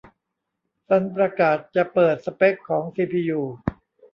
[0.87, 3.41] ซันประกาศจะเปิดสเปคของซีพียู